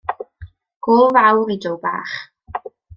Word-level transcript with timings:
Gôl 0.89 1.07
fawr 1.19 1.47
i 1.57 1.61
Joe 1.67 1.79
bach. 1.87 2.13